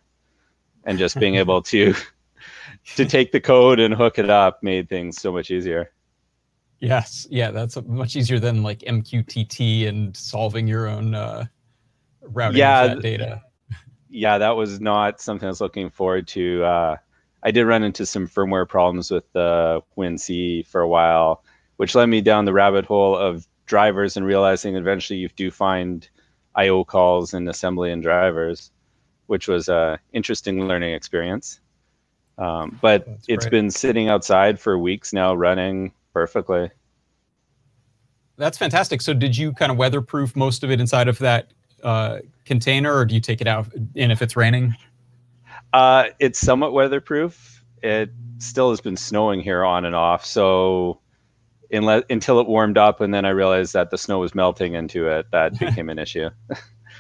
and 0.84 0.98
just 0.98 1.18
being 1.18 1.34
able 1.42 1.62
to 1.62 1.94
to 2.96 3.04
take 3.04 3.32
the 3.32 3.40
code 3.40 3.78
and 3.78 3.94
hook 3.94 4.18
it 4.18 4.30
up 4.30 4.62
made 4.62 4.88
things 4.88 5.20
so 5.20 5.32
much 5.32 5.50
easier. 5.50 5.92
Yes, 6.80 7.28
yeah, 7.30 7.52
that's 7.52 7.80
much 7.84 8.16
easier 8.16 8.40
than 8.40 8.64
like 8.64 8.80
MQTT 8.80 9.86
and 9.86 10.16
solving 10.16 10.66
your 10.66 10.88
own 10.88 11.14
uh, 11.14 11.44
routing 12.22 12.58
yeah, 12.58 12.88
that 12.88 13.02
data. 13.02 13.42
Yeah, 14.10 14.38
that 14.38 14.56
was 14.56 14.80
not 14.80 15.20
something 15.20 15.46
I 15.46 15.50
was 15.50 15.60
looking 15.60 15.90
forward 15.90 16.26
to. 16.28 16.64
Uh, 16.64 16.96
I 17.44 17.50
did 17.52 17.66
run 17.66 17.84
into 17.84 18.04
some 18.04 18.26
firmware 18.26 18.68
problems 18.68 19.12
with 19.12 19.32
the 19.32 19.80
WINC 19.96 20.66
for 20.66 20.80
a 20.80 20.88
while, 20.88 21.44
which 21.76 21.94
led 21.94 22.06
me 22.06 22.20
down 22.20 22.44
the 22.44 22.52
rabbit 22.52 22.84
hole 22.84 23.16
of 23.16 23.46
drivers 23.66 24.16
and 24.16 24.26
realizing 24.26 24.76
eventually 24.76 25.18
you 25.18 25.28
do 25.28 25.50
find 25.50 26.08
I/O 26.54 26.84
calls 26.84 27.34
in 27.34 27.48
assembly 27.48 27.90
and 27.92 28.02
drivers, 28.02 28.70
which 29.26 29.48
was 29.48 29.68
a 29.68 29.98
interesting 30.12 30.66
learning 30.68 30.94
experience. 30.94 31.60
Um, 32.38 32.78
but 32.80 33.06
That's 33.06 33.24
it's 33.28 33.44
great. 33.44 33.50
been 33.50 33.70
sitting 33.70 34.08
outside 34.08 34.58
for 34.58 34.78
weeks 34.78 35.12
now, 35.12 35.34
running 35.34 35.92
perfectly. 36.12 36.70
That's 38.36 38.58
fantastic. 38.58 39.00
So, 39.02 39.14
did 39.14 39.36
you 39.36 39.52
kind 39.52 39.70
of 39.70 39.78
weatherproof 39.78 40.34
most 40.34 40.64
of 40.64 40.70
it 40.70 40.80
inside 40.80 41.08
of 41.08 41.18
that 41.18 41.52
uh, 41.82 42.18
container, 42.44 42.94
or 42.94 43.04
do 43.04 43.14
you 43.14 43.20
take 43.20 43.40
it 43.40 43.46
out 43.46 43.68
in 43.94 44.10
if 44.10 44.22
it's 44.22 44.36
raining? 44.36 44.74
Uh, 45.72 46.06
it's 46.18 46.38
somewhat 46.38 46.72
weatherproof. 46.72 47.64
It 47.82 48.10
still 48.38 48.70
has 48.70 48.80
been 48.80 48.96
snowing 48.96 49.40
here 49.40 49.64
on 49.64 49.84
and 49.84 49.94
off, 49.94 50.24
so 50.24 50.98
unless, 51.72 52.04
until 52.10 52.40
it 52.40 52.46
warmed 52.46 52.78
up, 52.78 53.00
and 53.00 53.12
then 53.12 53.24
I 53.24 53.30
realized 53.30 53.72
that 53.72 53.90
the 53.90 53.98
snow 53.98 54.18
was 54.18 54.34
melting 54.34 54.74
into 54.74 55.08
it, 55.08 55.26
that 55.32 55.58
became 55.58 55.88
an 55.88 55.98
issue. 55.98 56.30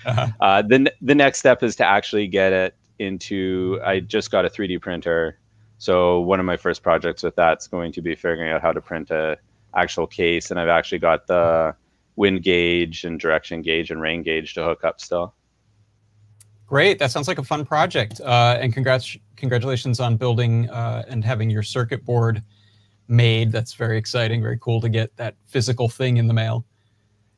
uh-huh. 0.06 0.28
uh, 0.40 0.62
the 0.62 0.92
the 1.00 1.14
next 1.14 1.38
step 1.38 1.62
is 1.62 1.76
to 1.76 1.84
actually 1.84 2.26
get 2.26 2.52
it 2.52 2.74
into. 2.98 3.80
I 3.84 4.00
just 4.00 4.30
got 4.30 4.44
a 4.44 4.50
3D 4.50 4.80
printer, 4.80 5.38
so 5.78 6.20
one 6.20 6.40
of 6.40 6.46
my 6.46 6.56
first 6.56 6.82
projects 6.82 7.22
with 7.22 7.36
that's 7.36 7.66
going 7.66 7.92
to 7.92 8.02
be 8.02 8.14
figuring 8.14 8.50
out 8.50 8.62
how 8.62 8.72
to 8.72 8.80
print 8.80 9.10
a 9.10 9.38
actual 9.74 10.06
case, 10.06 10.50
and 10.50 10.58
I've 10.58 10.68
actually 10.68 10.98
got 10.98 11.26
the 11.26 11.74
wind 12.16 12.42
gauge 12.42 13.04
and 13.04 13.18
direction 13.18 13.62
gauge 13.62 13.90
and 13.90 14.00
rain 14.00 14.22
gauge 14.22 14.54
to 14.54 14.64
hook 14.64 14.84
up 14.84 15.00
still. 15.00 15.34
Great. 16.66 16.98
That 16.98 17.10
sounds 17.10 17.28
like 17.28 17.38
a 17.38 17.42
fun 17.42 17.66
project. 17.66 18.20
Uh, 18.20 18.56
and 18.58 18.72
congrats, 18.72 19.16
congratulations 19.36 20.00
on 20.00 20.16
building 20.16 20.70
uh, 20.70 21.04
and 21.06 21.22
having 21.22 21.50
your 21.50 21.62
circuit 21.62 22.02
board 22.04 22.42
made. 23.12 23.52
That's 23.52 23.74
very 23.74 23.98
exciting. 23.98 24.42
Very 24.42 24.58
cool 24.58 24.80
to 24.80 24.88
get 24.88 25.16
that 25.16 25.36
physical 25.46 25.88
thing 25.88 26.16
in 26.16 26.26
the 26.26 26.34
mail. 26.34 26.64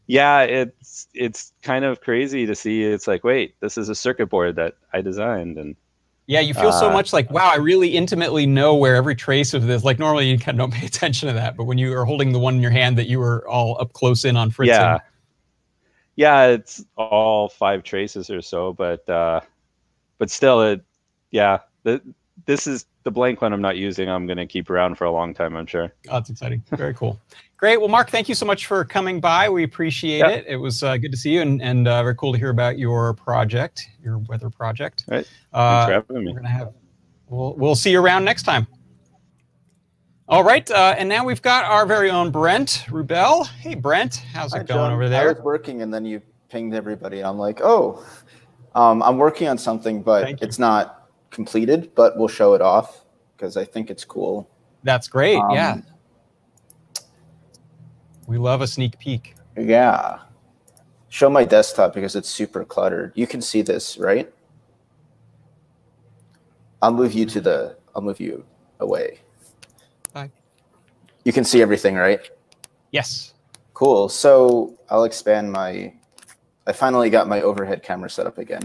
Yeah, 0.07 0.43
it's 0.43 1.09
it's 1.15 1.53
kind 1.63 1.85
of 1.85 2.01
crazy 2.01 2.47
to 2.47 2.55
see. 2.55 2.85
It's 2.85 3.07
like, 3.07 3.25
wait, 3.25 3.59
this 3.61 3.79
is 3.79 3.89
a 3.89 3.95
circuit 3.95 4.27
board 4.27 4.57
that 4.57 4.77
I 4.93 5.01
designed, 5.01 5.59
and 5.59 5.77
yeah, 6.27 6.41
you 6.41 6.55
feel 6.55 6.73
so 6.73 6.89
uh, 6.89 6.93
much 6.93 7.13
like, 7.13 7.31
wow, 7.31 7.51
I 7.53 7.57
really 7.57 7.91
intimately 7.91 8.47
know 8.47 8.75
where 8.75 8.97
every 8.97 9.15
trace 9.15 9.53
of 9.53 9.67
this. 9.67 9.85
Like 9.85 9.99
normally 9.99 10.31
you 10.31 10.39
kind 10.39 10.59
of 10.59 10.71
don't 10.71 10.79
pay 10.79 10.87
attention 10.95 11.29
to 11.29 11.35
that, 11.35 11.57
but 11.57 11.65
when 11.65 11.79
you 11.79 11.95
are 11.97 12.05
holding 12.05 12.33
the 12.33 12.39
one 12.39 12.55
in 12.55 12.61
your 12.61 12.71
hand 12.71 12.97
that 12.99 13.09
you 13.09 13.19
were 13.19 13.47
all 13.49 13.81
up 13.81 13.93
close 13.93 14.25
in 14.25 14.37
on 14.37 14.51
Fritz. 14.51 14.69
Yeah, 14.69 14.99
yeah, 16.17 16.47
it's 16.47 16.85
all 16.97 17.49
five 17.49 17.83
traces 17.83 18.31
or 18.31 18.41
so, 18.41 18.73
but 18.73 19.09
uh, 19.09 19.41
but 20.19 20.31
still, 20.31 20.63
it 20.63 20.85
yeah, 21.31 21.59
the, 21.83 22.01
this 22.47 22.67
is 22.67 22.87
the 23.05 23.11
blank 23.11 23.41
one 23.43 23.53
I'm 23.53 23.63
not 23.63 23.77
using. 23.77 24.09
I'm 24.09 24.27
going 24.27 24.37
to 24.39 24.47
keep 24.47 24.71
around 24.71 24.97
for 24.97 25.05
a 25.05 25.11
long 25.11 25.35
time, 25.35 25.57
I'm 25.57 25.67
sure. 25.67 25.93
Oh, 26.09 26.15
that's 26.15 26.31
exciting. 26.31 26.63
Very 26.73 26.95
cool. 26.95 27.21
Great. 27.57 27.79
Well, 27.79 27.89
Mark, 27.89 28.11
thank 28.11 28.29
you 28.29 28.35
so 28.35 28.45
much 28.45 28.67
for 28.67 28.85
coming 28.85 29.21
by. 29.21 29.49
We 29.49 29.63
appreciate 29.63 30.19
yep. 30.19 30.31
it. 30.31 30.45
It 30.47 30.57
was 30.57 30.83
uh, 30.83 30.97
good 30.97 31.13
to 31.13 31.17
see 31.17 31.35
you 31.35 31.41
and, 31.41 31.63
and 31.63 31.89
uh, 31.89 32.03
very 32.03 32.15
cool 32.17 32.33
to 32.33 32.39
hear 32.39 32.51
about 32.51 32.79
your 32.79 33.15
project, 33.15 33.89
your 34.03 34.19
weather 34.19 34.51
project. 34.51 35.05
All 35.09 35.17
right. 35.17 35.31
Uh, 35.53 35.87
Thanks 35.87 36.07
for 36.07 36.15
having 36.15 36.25
me. 36.25 36.33
We're 36.33 36.41
gonna 36.41 36.49
have, 36.49 36.73
we'll, 37.29 37.55
we'll 37.55 37.77
see 37.77 37.93
you 37.93 38.03
around 38.03 38.25
next 38.25 38.43
time. 38.43 38.67
All 40.27 40.43
right, 40.43 40.69
uh, 40.71 40.95
and 40.97 41.07
now 41.07 41.23
we've 41.23 41.43
got 41.43 41.67
our 41.67 41.85
very 41.85 42.11
own 42.11 42.31
Brent 42.31 42.85
Rubell. 42.89 43.47
Hey, 43.47 43.75
Brent, 43.75 44.17
how's 44.33 44.55
it 44.55 44.59
Hi, 44.59 44.63
going 44.65 44.79
John. 44.79 44.93
over 44.93 45.07
there? 45.11 45.29
I 45.29 45.33
was 45.33 45.43
working, 45.43 45.83
and 45.83 45.93
then 45.93 46.07
you 46.07 46.23
pinged 46.49 46.73
everybody. 46.73 47.23
I'm 47.23 47.37
like, 47.37 47.61
oh, 47.63 48.03
um, 48.75 49.03
I'm 49.03 49.19
working 49.19 49.49
on 49.49 49.59
something, 49.59 50.03
but 50.03 50.43
it's 50.43 50.59
not 50.59 51.04
completed. 51.35 51.95
But 51.95 52.17
we'll 52.17 52.29
show 52.29 52.55
it 52.55 52.63
off 52.63 53.05
because 53.37 53.57
I 53.57 53.65
think 53.65 53.91
it's 53.91 54.05
cool. 54.05 54.49
That's 54.83 55.09
great. 55.09 55.37
Um, 55.39 55.51
yeah, 55.51 55.81
we 58.27 58.39
love 58.39 58.63
a 58.63 58.67
sneak 58.67 58.99
peek. 58.99 59.35
Yeah, 59.57 60.21
show 61.09 61.29
my 61.29 61.45
desktop 61.45 61.93
because 61.93 62.17
it's 62.17 62.29
super 62.29 62.65
cluttered. 62.65 63.13
You 63.15 63.27
can 63.27 63.43
see 63.43 63.61
this, 63.61 63.99
right? 63.99 64.33
I'll 66.81 66.93
move 66.93 67.13
you 67.13 67.27
to 67.27 67.41
the. 67.41 67.77
I'll 67.95 68.03
move 68.03 68.21
you 68.21 68.45
away. 68.81 69.21
Bye. 70.13 70.31
You 71.25 71.33
can 71.33 71.45
see 71.45 71.63
everything, 71.63 71.97
right? 71.97 72.21
Yes. 72.91 73.35
Cool. 73.73 74.09
So 74.09 74.79
I'll 74.89 75.05
expand 75.05 75.51
my, 75.51 75.93
I 76.67 76.73
finally 76.73 77.11
got 77.11 77.29
my 77.29 77.43
overhead 77.43 77.83
camera 77.83 78.09
set 78.09 78.27
up 78.27 78.39
again. 78.39 78.63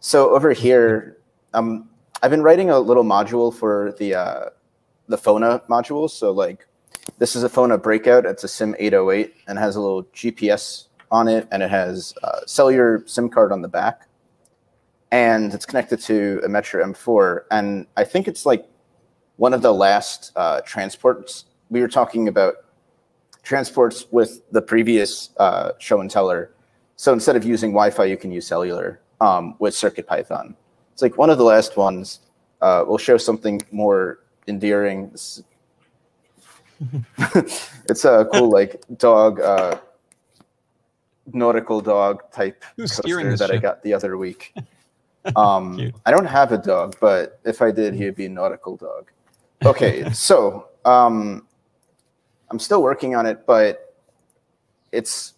So 0.00 0.34
over 0.34 0.52
here, 0.52 1.16
um, 1.54 1.88
I've 2.22 2.30
been 2.30 2.42
writing 2.42 2.70
a 2.70 2.78
little 2.78 3.04
module 3.04 3.54
for 3.54 3.94
the, 3.98 4.14
uh, 4.14 4.44
the 5.08 5.16
FONA 5.16 5.62
module. 5.68 6.10
So 6.10 6.32
like, 6.32 6.66
this 7.18 7.36
is 7.36 7.42
a 7.42 7.48
FONA 7.48 7.78
breakout. 7.78 8.26
It's 8.26 8.44
a 8.44 8.48
SIM 8.48 8.74
808 8.78 9.34
and 9.46 9.58
has 9.58 9.76
a 9.76 9.80
little 9.80 10.04
GPS 10.04 10.88
on 11.10 11.28
it, 11.28 11.46
and 11.52 11.62
it 11.62 11.70
has 11.70 12.14
a 12.22 12.46
cellular 12.46 13.02
SIM 13.06 13.28
card 13.28 13.52
on 13.52 13.62
the 13.62 13.68
back. 13.68 14.08
And 15.12 15.54
it's 15.54 15.66
connected 15.66 16.00
to 16.02 16.40
a 16.44 16.48
Metro 16.48 16.84
M4. 16.84 17.42
And 17.50 17.86
I 17.96 18.04
think 18.04 18.26
it's 18.26 18.44
like 18.44 18.66
one 19.36 19.54
of 19.54 19.62
the 19.62 19.72
last 19.72 20.32
uh, 20.34 20.60
transports 20.62 21.44
we 21.70 21.80
were 21.80 21.88
talking 21.88 22.28
about 22.28 22.54
transports 23.42 24.06
with 24.10 24.42
the 24.50 24.62
previous 24.62 25.30
uh, 25.38 25.72
show 25.78 26.00
and 26.00 26.10
teller. 26.10 26.52
So 26.96 27.12
instead 27.12 27.36
of 27.36 27.44
using 27.44 27.70
Wi-Fi, 27.70 28.04
you 28.04 28.16
can 28.16 28.32
use 28.32 28.46
cellular 28.46 29.00
um, 29.20 29.54
with 29.58 29.74
CircuitPython. 29.74 30.54
It's 30.94 31.02
like 31.02 31.18
one 31.18 31.28
of 31.28 31.38
the 31.38 31.44
last 31.44 31.76
ones. 31.76 32.20
Uh, 32.60 32.84
we'll 32.86 32.98
show 32.98 33.16
something 33.16 33.60
more 33.72 34.20
endearing. 34.46 35.12
it's 37.18 38.04
a 38.04 38.28
cool 38.32 38.48
like 38.48 38.80
dog, 38.96 39.40
uh, 39.40 39.76
nautical 41.32 41.80
dog 41.80 42.22
type 42.30 42.62
Who's 42.76 42.92
coaster 42.92 43.36
that 43.36 43.48
ship? 43.48 43.56
I 43.56 43.58
got 43.58 43.82
the 43.82 43.92
other 43.92 44.16
week. 44.16 44.54
Um, 45.36 45.90
I 46.04 46.10
don't 46.10 46.26
have 46.26 46.52
a 46.52 46.58
dog, 46.58 46.96
but 47.00 47.40
if 47.46 47.62
I 47.62 47.70
did, 47.70 47.94
he'd 47.94 48.14
be 48.14 48.26
a 48.26 48.28
nautical 48.28 48.76
dog. 48.76 49.10
Okay, 49.64 50.10
so 50.12 50.68
um, 50.84 51.46
I'm 52.50 52.58
still 52.58 52.82
working 52.82 53.16
on 53.16 53.24
it, 53.24 53.46
but 53.46 53.94
it's 54.92 55.32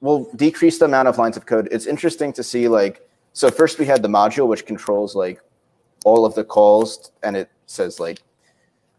will 0.00 0.28
decrease 0.34 0.80
the 0.80 0.86
amount 0.86 1.06
of 1.06 1.18
lines 1.18 1.36
of 1.36 1.46
code. 1.46 1.68
It's 1.70 1.86
interesting 1.86 2.32
to 2.32 2.42
see 2.42 2.66
like 2.66 3.08
so 3.32 3.50
first 3.50 3.78
we 3.78 3.86
had 3.86 4.02
the 4.02 4.08
module 4.08 4.46
which 4.46 4.66
controls 4.66 5.14
like 5.14 5.40
all 6.04 6.24
of 6.24 6.34
the 6.34 6.44
calls 6.44 7.12
and 7.22 7.36
it 7.36 7.50
says 7.66 8.00
like 8.00 8.20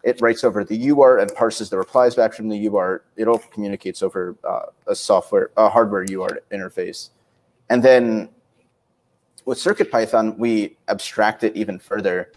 it 0.03 0.19
writes 0.19 0.43
over 0.43 0.63
the 0.63 0.87
UART 0.87 1.21
and 1.21 1.33
parses 1.33 1.69
the 1.69 1.77
replies 1.77 2.13
back 2.13 2.33
from 2.33 2.49
the 2.49 2.67
UART. 2.67 3.01
It 3.15 3.29
all 3.29 3.37
communicates 3.37 4.03
over 4.03 4.35
uh, 4.43 4.63
a 4.85 4.93
software, 4.93 5.51
a 5.55 5.69
hardware 5.69 6.05
UART 6.05 6.39
interface. 6.51 7.11
And 7.69 7.81
then 7.81 8.27
with 9.45 9.59
CircuitPython, 9.59 10.37
we 10.37 10.75
abstract 10.89 11.45
it 11.45 11.55
even 11.55 11.79
further. 11.79 12.33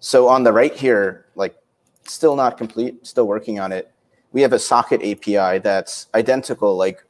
So 0.00 0.26
on 0.26 0.42
the 0.42 0.52
right 0.52 0.74
here, 0.74 1.26
like 1.36 1.54
still 2.02 2.34
not 2.34 2.58
complete, 2.58 3.06
still 3.06 3.28
working 3.28 3.60
on 3.60 3.70
it 3.70 3.94
we 4.34 4.42
have 4.42 4.52
a 4.52 4.58
socket 4.58 5.00
API 5.02 5.60
that's 5.60 6.08
identical, 6.12 6.76
like 6.76 7.04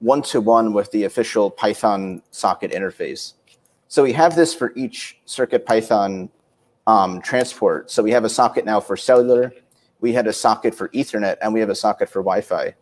one 0.00 0.20
to 0.22 0.40
one 0.40 0.74
with 0.74 0.92
the 0.92 1.04
official 1.04 1.50
Python 1.50 2.22
socket 2.30 2.70
interface. 2.72 3.32
So 3.88 4.02
we 4.02 4.12
have 4.12 4.36
this 4.36 4.54
for 4.54 4.72
each 4.76 5.18
CircuitPython 5.26 6.28
um, 6.86 7.20
transport. 7.22 7.90
So 7.90 8.02
we 8.02 8.10
have 8.12 8.24
a 8.24 8.28
socket 8.28 8.64
now 8.64 8.80
for 8.80 8.96
cellular, 8.96 9.52
we 10.00 10.12
had 10.12 10.26
a 10.26 10.32
socket 10.32 10.74
for 10.74 10.88
Ethernet, 10.90 11.36
and 11.42 11.52
we 11.52 11.60
have 11.60 11.70
a 11.70 11.74
socket 11.74 12.08
for 12.08 12.20
Wi-Fi. 12.20 12.74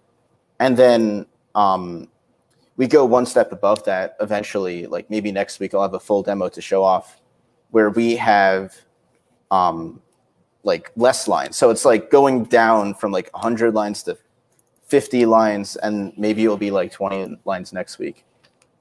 And 0.61 0.77
then 0.77 1.27
um, 1.55 2.09
we 2.77 2.87
go 2.87 3.05
one 3.05 3.25
step 3.25 3.53
above 3.53 3.85
that 3.85 4.17
eventually. 4.21 4.87
Like 4.87 5.09
maybe 5.09 5.33
next 5.33 5.61
week, 5.61 5.75
I'll 5.75 5.83
have 5.83 5.95
a 5.95 6.01
full 6.01 6.23
demo 6.23 6.49
to 6.49 6.61
show 6.61 6.83
off 6.83 7.21
where 7.71 7.91
we 7.91 8.17
have 8.17 8.75
um, 9.51 10.01
like 10.63 10.93
less 10.97 11.27
lines. 11.27 11.57
So 11.57 11.71
it's 11.71 11.85
like 11.85 12.11
going 12.11 12.45
down 12.45 12.95
from 12.95 13.13
like 13.13 13.33
100 13.33 13.75
lines 13.75 14.03
to 14.05 14.19
50 14.89 15.27
lines, 15.27 15.77
and 15.77 16.13
maybe 16.17 16.45
it'll 16.45 16.57
be 16.57 16.71
like 16.71 16.93
20 16.93 17.39
lines 17.45 17.73
next 17.73 17.99
week 17.99 18.25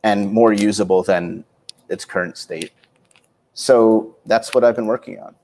and 0.04 0.32
more 0.32 0.54
usable 0.54 1.02
than 1.02 1.44
its 1.90 2.06
current 2.06 2.38
state. 2.38 2.72
So 3.54 4.16
that's 4.26 4.54
what 4.54 4.64
I've 4.64 4.76
been 4.76 4.88
working 4.88 5.20
on. 5.20 5.36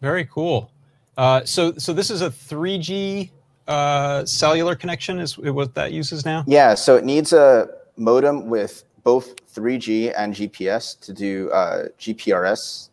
Very 0.00 0.24
cool. 0.26 0.70
Uh, 1.16 1.44
so, 1.44 1.72
so 1.78 1.92
this 1.92 2.10
is 2.10 2.22
a 2.22 2.30
3G 2.30 3.30
uh, 3.68 4.24
cellular 4.24 4.74
connection. 4.74 5.18
Is 5.18 5.38
what 5.38 5.74
that 5.74 5.92
uses 5.92 6.24
now? 6.24 6.44
Yeah. 6.46 6.74
So 6.74 6.96
it 6.96 7.04
needs 7.04 7.32
a 7.32 7.68
modem 7.96 8.48
with 8.48 8.84
both 9.04 9.34
3G 9.52 10.12
and 10.16 10.34
GPS 10.34 10.98
to 11.00 11.12
do 11.12 11.50
uh, 11.50 11.88
GPRS, 11.98 12.90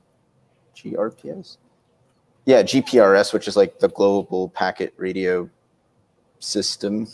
GRPS. 0.75 1.57
Yeah, 2.45 2.63
GPRS, 2.63 3.33
which 3.33 3.47
is 3.47 3.55
like 3.55 3.79
the 3.79 3.89
global 3.89 4.49
packet 4.49 4.93
radio 4.97 5.49
system. 6.39 7.07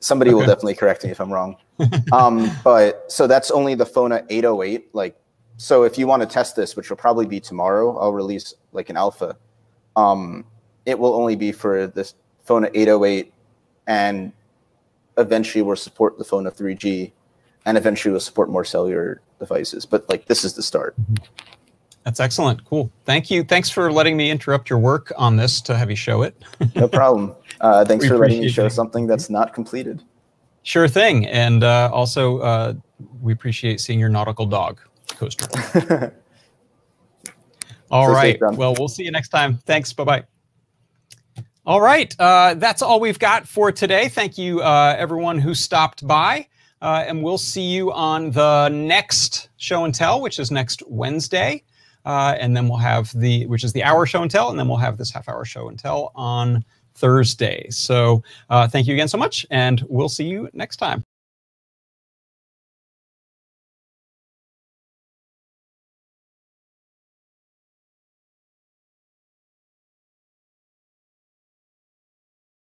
Somebody 0.00 0.30
okay. 0.30 0.36
will 0.36 0.46
definitely 0.46 0.74
correct 0.74 1.04
me 1.04 1.10
if 1.10 1.20
I'm 1.20 1.32
wrong. 1.32 1.56
Um, 2.12 2.50
but 2.62 3.10
so 3.10 3.26
that's 3.26 3.50
only 3.50 3.74
the 3.74 3.86
FONA 3.86 4.24
808. 4.28 4.94
Like, 4.94 5.16
so 5.56 5.84
if 5.84 5.98
you 5.98 6.06
want 6.06 6.22
to 6.22 6.26
test 6.26 6.56
this, 6.56 6.76
which 6.76 6.90
will 6.90 6.96
probably 6.96 7.26
be 7.26 7.40
tomorrow, 7.40 7.96
I'll 7.98 8.12
release 8.12 8.54
like 8.72 8.90
an 8.90 8.96
alpha. 8.96 9.36
Um, 9.96 10.44
it 10.86 10.98
will 10.98 11.14
only 11.14 11.36
be 11.36 11.52
for 11.52 11.86
this 11.86 12.14
FONA 12.44 12.70
808, 12.74 13.32
and 13.86 14.32
eventually 15.16 15.62
we'll 15.62 15.76
support 15.76 16.18
the 16.18 16.24
FONA 16.24 16.50
3G, 16.50 17.12
and 17.66 17.78
eventually 17.78 18.12
we'll 18.12 18.20
support 18.20 18.50
more 18.50 18.64
cellular 18.64 19.20
devices. 19.38 19.86
But 19.86 20.08
like, 20.08 20.26
this 20.26 20.44
is 20.44 20.54
the 20.54 20.62
start. 20.62 20.94
That's 22.04 22.20
excellent. 22.20 22.64
Cool. 22.66 22.90
Thank 23.06 23.30
you. 23.30 23.42
Thanks 23.44 23.70
for 23.70 23.90
letting 23.90 24.16
me 24.16 24.30
interrupt 24.30 24.68
your 24.68 24.78
work 24.78 25.10
on 25.16 25.36
this 25.36 25.62
to 25.62 25.76
have 25.76 25.88
you 25.88 25.96
show 25.96 26.20
it. 26.22 26.36
no 26.74 26.86
problem. 26.86 27.34
Uh, 27.60 27.84
thanks 27.84 28.04
we 28.04 28.08
for 28.08 28.18
letting 28.18 28.40
me 28.40 28.48
show 28.48 28.68
something 28.68 29.06
that's 29.06 29.30
not 29.30 29.54
completed. 29.54 30.02
Sure 30.64 30.88
thing. 30.88 31.26
And 31.26 31.62
uh, 31.62 31.90
also, 31.92 32.38
uh, 32.38 32.74
we 33.20 33.34
appreciate 33.34 33.80
seeing 33.80 34.00
your 34.00 34.08
nautical 34.08 34.46
dog 34.46 34.80
coaster. 35.10 35.46
all 37.90 38.06
so 38.06 38.12
right. 38.12 38.38
Well, 38.40 38.74
we'll 38.78 38.88
see 38.88 39.04
you 39.04 39.10
next 39.10 39.28
time. 39.28 39.58
Thanks. 39.66 39.92
Bye 39.92 40.04
bye. 40.04 40.24
All 41.66 41.82
right. 41.82 42.14
Uh, 42.18 42.54
that's 42.54 42.80
all 42.80 42.98
we've 42.98 43.18
got 43.18 43.46
for 43.46 43.70
today. 43.72 44.08
Thank 44.08 44.38
you, 44.38 44.62
uh, 44.62 44.96
everyone 44.98 45.38
who 45.38 45.54
stopped 45.54 46.06
by. 46.06 46.48
Uh, 46.80 47.04
and 47.06 47.22
we'll 47.22 47.38
see 47.38 47.62
you 47.62 47.92
on 47.92 48.30
the 48.30 48.70
next 48.70 49.50
show 49.56 49.84
and 49.84 49.94
tell, 49.94 50.20
which 50.20 50.38
is 50.38 50.50
next 50.50 50.82
Wednesday. 50.86 51.62
Uh, 52.06 52.36
and 52.38 52.56
then 52.56 52.68
we'll 52.68 52.78
have 52.78 53.10
the, 53.18 53.46
which 53.46 53.64
is 53.64 53.72
the 53.74 53.82
hour 53.82 54.04
show 54.06 54.22
and 54.22 54.30
tell, 54.30 54.50
and 54.50 54.58
then 54.58 54.68
we'll 54.68 54.76
have 54.76 54.96
this 54.98 55.10
half 55.10 55.28
hour 55.28 55.44
show 55.44 55.68
and 55.68 55.78
tell 55.78 56.10
on 56.14 56.64
Thursday. 56.94 57.66
So 57.70 58.22
uh, 58.50 58.68
thank 58.68 58.86
you 58.86 58.94
again 58.94 59.08
so 59.08 59.18
much, 59.18 59.46
and 59.50 59.84
we'll 59.88 60.08
see 60.08 60.24
you 60.24 60.48
next 60.52 60.76
time. 60.76 61.04